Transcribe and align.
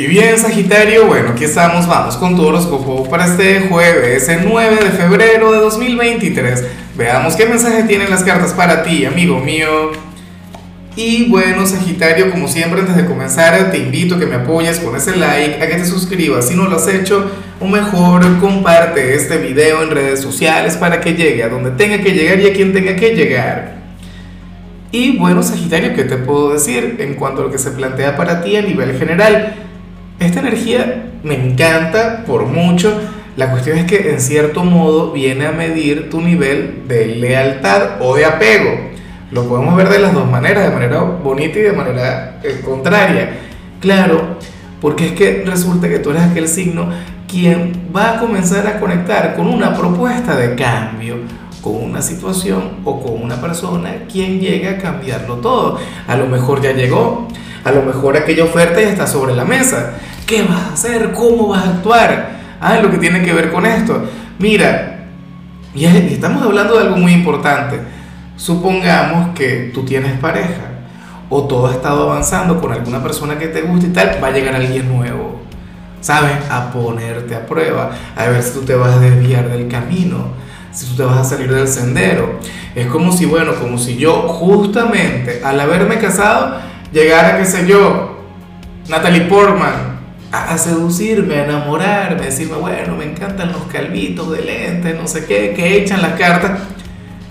Y 0.00 0.06
bien, 0.06 0.38
Sagitario, 0.38 1.04
bueno, 1.04 1.32
aquí 1.32 1.44
estamos, 1.44 1.86
vamos 1.86 2.16
con 2.16 2.34
tu 2.34 2.42
horóscopo 2.42 3.06
para 3.10 3.26
este 3.26 3.66
jueves, 3.68 4.30
el 4.30 4.48
9 4.48 4.76
de 4.76 4.90
febrero 4.92 5.52
de 5.52 5.58
2023. 5.58 6.64
Veamos 6.96 7.36
qué 7.36 7.44
mensaje 7.44 7.82
tienen 7.82 8.08
las 8.08 8.24
cartas 8.24 8.54
para 8.54 8.82
ti, 8.82 9.04
amigo 9.04 9.40
mío. 9.40 9.92
Y 10.96 11.28
bueno, 11.28 11.66
Sagitario, 11.66 12.30
como 12.30 12.48
siempre, 12.48 12.80
antes 12.80 12.96
de 12.96 13.04
comenzar, 13.04 13.70
te 13.70 13.76
invito 13.76 14.14
a 14.14 14.18
que 14.18 14.24
me 14.24 14.36
apoyes 14.36 14.80
con 14.80 14.96
ese 14.96 15.16
like, 15.16 15.62
a 15.62 15.68
que 15.68 15.74
te 15.74 15.84
suscribas 15.84 16.48
si 16.48 16.54
no 16.54 16.66
lo 16.66 16.76
has 16.76 16.88
hecho, 16.88 17.30
o 17.60 17.66
mejor, 17.66 18.40
comparte 18.40 19.14
este 19.14 19.36
video 19.36 19.82
en 19.82 19.90
redes 19.90 20.22
sociales 20.22 20.78
para 20.78 21.02
que 21.02 21.12
llegue 21.12 21.44
a 21.44 21.50
donde 21.50 21.72
tenga 21.72 22.02
que 22.02 22.12
llegar 22.12 22.40
y 22.40 22.48
a 22.48 22.54
quien 22.54 22.72
tenga 22.72 22.96
que 22.96 23.14
llegar. 23.14 23.74
Y 24.92 25.18
bueno, 25.18 25.42
Sagitario, 25.42 25.92
¿qué 25.94 26.04
te 26.04 26.16
puedo 26.16 26.54
decir 26.54 26.96
en 27.00 27.16
cuanto 27.16 27.42
a 27.42 27.44
lo 27.44 27.52
que 27.52 27.58
se 27.58 27.70
plantea 27.72 28.16
para 28.16 28.42
ti 28.42 28.56
a 28.56 28.62
nivel 28.62 28.98
general? 28.98 29.66
Esta 30.20 30.40
energía 30.40 31.12
me 31.22 31.34
encanta 31.34 32.24
por 32.26 32.44
mucho. 32.44 32.92
La 33.38 33.50
cuestión 33.50 33.78
es 33.78 33.86
que 33.86 34.10
en 34.10 34.20
cierto 34.20 34.64
modo 34.64 35.12
viene 35.12 35.46
a 35.46 35.52
medir 35.52 36.10
tu 36.10 36.20
nivel 36.20 36.86
de 36.86 37.06
lealtad 37.06 38.02
o 38.02 38.14
de 38.14 38.26
apego. 38.26 38.70
Lo 39.30 39.48
podemos 39.48 39.74
ver 39.76 39.88
de 39.88 39.98
las 39.98 40.12
dos 40.12 40.30
maneras, 40.30 40.68
de 40.68 40.74
manera 40.74 41.00
bonita 41.00 41.58
y 41.58 41.62
de 41.62 41.72
manera 41.72 42.38
eh, 42.44 42.60
contraria. 42.62 43.38
Claro, 43.80 44.36
porque 44.82 45.06
es 45.06 45.12
que 45.12 45.42
resulta 45.46 45.88
que 45.88 46.00
tú 46.00 46.10
eres 46.10 46.24
aquel 46.24 46.48
signo 46.48 46.90
quien 47.26 47.88
va 47.96 48.16
a 48.16 48.20
comenzar 48.20 48.66
a 48.66 48.78
conectar 48.78 49.34
con 49.34 49.46
una 49.46 49.74
propuesta 49.74 50.36
de 50.36 50.54
cambio, 50.54 51.16
con 51.62 51.76
una 51.76 52.02
situación 52.02 52.80
o 52.84 53.00
con 53.00 53.22
una 53.22 53.40
persona 53.40 54.04
quien 54.12 54.38
llega 54.38 54.72
a 54.72 54.76
cambiarlo 54.76 55.36
todo. 55.36 55.78
A 56.06 56.16
lo 56.16 56.26
mejor 56.26 56.60
ya 56.60 56.72
llegó, 56.72 57.26
a 57.64 57.72
lo 57.72 57.82
mejor 57.82 58.16
aquella 58.16 58.44
oferta 58.44 58.80
ya 58.80 58.88
está 58.88 59.06
sobre 59.06 59.34
la 59.34 59.44
mesa. 59.44 59.94
¿Qué 60.26 60.42
vas 60.42 60.60
a 60.60 60.72
hacer? 60.72 61.12
¿Cómo 61.12 61.48
vas 61.48 61.64
a 61.64 61.70
actuar? 61.70 62.30
Ah, 62.60 62.78
lo 62.80 62.90
que 62.90 62.98
tiene 62.98 63.22
que 63.22 63.32
ver 63.32 63.50
con 63.50 63.66
esto. 63.66 64.04
Mira, 64.38 65.06
y 65.74 65.84
estamos 65.84 66.42
hablando 66.42 66.74
de 66.74 66.86
algo 66.86 66.96
muy 66.96 67.12
importante. 67.12 67.80
Supongamos 68.36 69.34
que 69.34 69.70
tú 69.74 69.84
tienes 69.84 70.18
pareja 70.18 70.70
o 71.28 71.44
todo 71.44 71.68
ha 71.68 71.72
estado 71.72 72.10
avanzando 72.10 72.60
con 72.60 72.72
alguna 72.72 73.02
persona 73.02 73.38
que 73.38 73.48
te 73.48 73.62
gusta 73.62 73.86
y 73.86 73.90
tal, 73.90 74.18
va 74.22 74.28
a 74.28 74.30
llegar 74.32 74.54
alguien 74.54 74.88
nuevo, 74.88 75.40
¿sabes? 76.00 76.32
A 76.50 76.72
ponerte 76.72 77.36
a 77.36 77.46
prueba, 77.46 77.92
a 78.16 78.26
ver 78.26 78.42
si 78.42 78.54
tú 78.58 78.62
te 78.62 78.74
vas 78.74 78.96
a 78.96 78.98
desviar 78.98 79.48
del 79.48 79.68
camino, 79.68 80.32
si 80.72 80.86
tú 80.86 80.96
te 80.96 81.04
vas 81.04 81.18
a 81.18 81.24
salir 81.24 81.52
del 81.52 81.68
sendero. 81.68 82.40
Es 82.74 82.88
como 82.88 83.12
si, 83.12 83.26
bueno, 83.26 83.54
como 83.54 83.78
si 83.78 83.96
yo 83.96 84.22
justamente 84.22 85.42
al 85.44 85.60
haberme 85.60 85.98
casado 85.98 86.56
llegara, 86.92 87.38
qué 87.38 87.44
sé 87.44 87.66
yo, 87.66 88.18
Natalie 88.88 89.22
Portman 89.22 90.00
a, 90.32 90.56
seducirme, 90.58 91.36
a 91.36 91.44
enamorarme, 91.44 92.22
a 92.22 92.26
decirme, 92.26 92.56
bueno, 92.56 92.96
me 92.96 93.04
encantan 93.04 93.52
los 93.52 93.62
calvitos 93.64 94.30
de 94.30 94.42
lente, 94.42 94.94
no 94.94 95.06
sé 95.06 95.26
qué, 95.26 95.52
que 95.54 95.78
echan 95.78 96.02
las 96.02 96.12
cartas. 96.12 96.60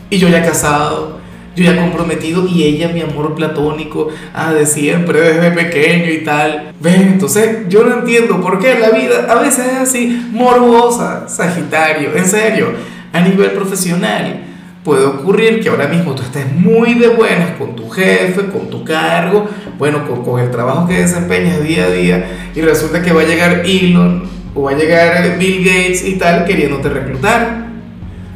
Y 0.09 0.17
yo 0.17 0.27
ya 0.27 0.43
casado, 0.43 1.19
yo 1.55 1.63
ya 1.63 1.79
comprometido 1.79 2.45
y 2.47 2.63
ella 2.63 2.89
mi 2.89 3.01
amor 3.01 3.35
platónico, 3.35 4.09
ah, 4.33 4.53
de 4.53 4.65
siempre, 4.65 5.21
desde 5.21 5.51
pequeño 5.51 6.11
y 6.11 6.23
tal. 6.23 6.73
¿Ves? 6.79 7.01
Entonces 7.01 7.69
yo 7.69 7.83
no 7.83 7.99
entiendo 7.99 8.41
por 8.41 8.59
qué 8.59 8.77
la 8.79 8.89
vida 8.89 9.27
a 9.29 9.35
veces 9.35 9.67
es 9.67 9.77
así, 9.77 10.29
morbosa, 10.31 11.29
Sagitario, 11.29 12.15
en 12.15 12.25
serio, 12.25 12.73
a 13.13 13.21
nivel 13.21 13.51
profesional 13.51 14.48
puede 14.89 15.05
ocurrir 15.05 15.61
que 15.61 15.69
ahora 15.69 15.87
mismo 15.87 16.15
tú 16.15 16.23
estés 16.23 16.51
muy 16.51 16.95
de 16.95 17.09
buenas 17.09 17.51
con 17.59 17.75
tu 17.75 17.87
jefe, 17.91 18.47
con 18.47 18.71
tu 18.71 18.83
cargo, 18.83 19.47
bueno, 19.77 20.03
con, 20.23 20.39
el 20.39 20.49
trabajo 20.49 20.87
que 20.87 20.95
desempeñas 20.95 21.61
día 21.61 21.85
a 21.85 21.89
día, 21.91 22.25
y 22.55 22.61
resulta 22.61 22.99
que 23.03 23.13
va 23.13 23.21
a 23.21 23.25
llegar 23.25 23.61
Elon 23.67 24.23
o 24.55 24.63
va 24.63 24.71
a 24.71 24.73
llegar 24.73 25.37
Bill 25.37 25.63
Gates 25.63 26.03
y 26.03 26.15
tal 26.15 26.43
queriéndote 26.43 26.89
reclutar. 26.89 27.67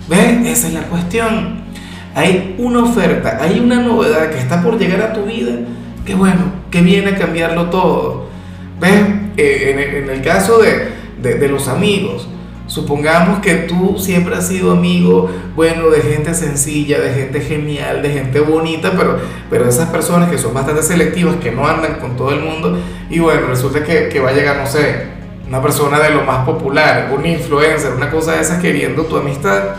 ¿Ves? 0.07 0.45
Esa 0.45 0.67
es 0.67 0.73
la 0.75 0.83
cuestión. 0.83 1.63
Hay 2.13 2.53
una 2.59 2.83
oferta, 2.83 3.39
hay 3.41 3.59
una 3.59 3.78
novedad 3.78 4.29
que 4.29 4.38
está 4.38 4.61
por 4.61 4.78
llegar 4.78 5.01
a 5.01 5.11
tu 5.11 5.23
vida, 5.23 5.53
que 6.05 6.13
bueno, 6.13 6.53
que 6.69 6.81
viene 6.81 7.09
a 7.09 7.16
cambiarlo 7.16 7.72
todo. 7.72 8.28
¿Ves? 8.79 9.01
Eh, 9.38 10.03
en, 10.03 10.07
el 10.07 10.22
caso 10.22 10.59
de, 10.59 11.33
de 11.35 11.49
los 11.49 11.67
amigos, 11.67 12.29
Supongamos 12.73 13.38
que 13.41 13.53
tú 13.53 14.00
siempre 14.00 14.34
has 14.35 14.47
sido 14.47 14.72
amigo, 14.72 15.29
bueno, 15.56 15.91
de 15.91 16.01
gente 16.01 16.34
sencilla, 16.34 17.00
de 17.00 17.13
gente 17.13 17.39
genial, 17.39 18.01
de 18.01 18.09
gente 18.09 18.39
bonita, 18.39 18.94
pero, 18.97 19.19
pero 19.47 19.69
esas 19.69 19.89
personas 19.89 20.31
que 20.31 20.39
son 20.39 20.56
bastante 20.56 20.81
selectivas, 20.81 21.35
que 21.35 21.51
no 21.51 21.67
andan 21.67 22.00
con 22.00 22.17
todo 22.17 22.31
el 22.31 22.39
mundo, 22.39 22.79
y 23.11 23.19
bueno, 23.19 23.45
resulta 23.45 23.84
que, 23.84 24.09
que 24.09 24.19
va 24.19 24.31
a 24.31 24.34
llegar, 24.34 24.57
no 24.57 24.66
sé, 24.66 25.03
una 25.47 25.61
persona 25.61 26.00
de 26.00 26.16
lo 26.16 26.23
más 26.23 26.45
popular, 26.45 27.13
un 27.16 27.23
influencer, 27.23 27.91
una 27.94 28.09
cosa 28.09 28.31
de 28.31 28.41
esas 28.41 28.59
queriendo 28.59 29.03
tu 29.03 29.17
amistad. 29.17 29.75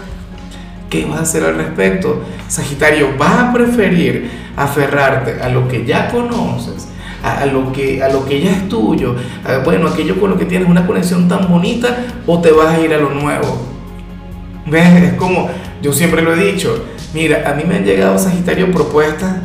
¿Qué 0.88 1.04
vas 1.04 1.18
a 1.18 1.22
hacer 1.22 1.42
al 1.42 1.56
respecto? 1.56 2.22
Sagitario, 2.46 3.08
¿vas 3.18 3.40
a 3.40 3.52
preferir 3.52 4.30
aferrarte 4.56 5.42
a 5.42 5.48
lo 5.48 5.66
que 5.66 5.84
ya 5.84 6.10
conoces? 6.12 6.86
A, 7.24 7.46
lo, 7.46 7.72
que, 7.72 8.02
a 8.02 8.08
lo 8.10 8.24
que 8.26 8.40
ya 8.40 8.50
es 8.50 8.68
tuyo, 8.68 9.16
bueno, 9.64 9.88
aquello 9.88 10.20
con 10.20 10.30
lo 10.30 10.36
que 10.36 10.44
tienes 10.44 10.68
una 10.68 10.86
conexión 10.86 11.26
tan 11.26 11.48
bonita, 11.48 11.96
o 12.26 12.40
te 12.40 12.52
vas 12.52 12.76
a 12.76 12.80
ir 12.80 12.92
a 12.92 12.98
lo 12.98 13.10
nuevo. 13.10 13.66
¿Ves? 14.66 15.02
Es 15.02 15.12
como, 15.14 15.48
yo 15.82 15.92
siempre 15.92 16.22
lo 16.22 16.34
he 16.34 16.52
dicho, 16.52 16.84
mira, 17.14 17.50
a 17.50 17.54
mí 17.54 17.64
me 17.66 17.76
han 17.76 17.84
llegado, 17.84 18.18
Sagitario, 18.18 18.70
propuestas 18.70 19.36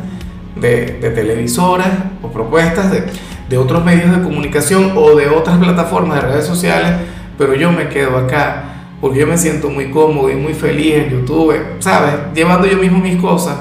de, 0.56 0.98
de 1.00 1.10
televisoras 1.10 1.88
o 2.22 2.28
propuestas 2.28 2.90
de, 2.90 3.04
de 3.48 3.58
otros 3.58 3.84
medios 3.84 4.14
de 4.14 4.22
comunicación 4.22 4.92
o 4.96 5.16
de 5.16 5.28
otras 5.28 5.58
plataformas 5.58 6.22
de 6.22 6.28
redes 6.28 6.46
sociales, 6.46 6.92
pero 7.38 7.54
yo 7.54 7.72
me 7.72 7.88
quedo 7.88 8.16
acá 8.18 8.64
porque 9.00 9.20
yo 9.20 9.26
me 9.26 9.38
siento 9.38 9.70
muy 9.70 9.90
cómodo 9.90 10.30
y 10.30 10.36
muy 10.36 10.52
feliz 10.52 10.94
en 10.96 11.10
YouTube, 11.10 11.54
¿sabes? 11.78 12.12
Llevando 12.34 12.66
yo 12.66 12.76
mismo 12.76 12.98
mis 12.98 13.16
cosas. 13.16 13.56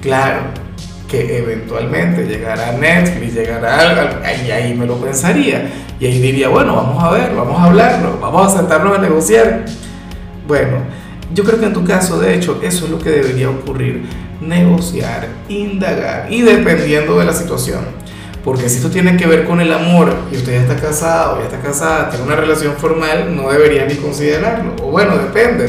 Claro, 0.00 0.42
que 1.08 1.38
eventualmente 1.38 2.26
llegará 2.26 2.72
Netflix, 2.72 3.34
llegará 3.34 3.78
algo, 3.78 4.18
y 4.46 4.50
ahí 4.50 4.74
me 4.74 4.86
lo 4.86 4.96
pensaría. 4.96 5.70
Y 5.98 6.06
ahí 6.06 6.20
diría, 6.20 6.48
bueno, 6.48 6.76
vamos 6.76 7.02
a 7.02 7.10
ver, 7.10 7.34
vamos 7.34 7.58
a 7.58 7.64
hablarlo, 7.64 8.18
vamos 8.20 8.52
a 8.52 8.58
sentarnos 8.58 8.98
a 8.98 9.00
negociar. 9.00 9.64
Bueno, 10.46 10.78
yo 11.32 11.44
creo 11.44 11.58
que 11.58 11.66
en 11.66 11.72
tu 11.72 11.84
caso, 11.84 12.18
de 12.18 12.34
hecho, 12.34 12.60
eso 12.62 12.84
es 12.84 12.90
lo 12.90 12.98
que 12.98 13.10
debería 13.10 13.48
ocurrir. 13.48 14.04
Negociar, 14.40 15.28
indagar 15.48 16.26
y 16.30 16.42
dependiendo 16.42 17.18
de 17.18 17.24
la 17.24 17.32
situación. 17.32 17.80
Porque 18.44 18.68
si 18.68 18.76
esto 18.76 18.90
tiene 18.90 19.16
que 19.16 19.26
ver 19.26 19.44
con 19.44 19.60
el 19.60 19.72
amor 19.72 20.14
y 20.30 20.36
usted 20.36 20.52
ya 20.52 20.60
está 20.60 20.76
casado, 20.76 21.38
ya 21.40 21.46
está 21.46 21.58
casada, 21.58 22.10
tiene 22.10 22.26
una 22.26 22.36
relación 22.36 22.74
formal, 22.76 23.34
no 23.34 23.50
debería 23.50 23.86
ni 23.86 23.94
considerarlo. 23.94 24.76
O 24.82 24.90
bueno, 24.90 25.16
depende. 25.16 25.68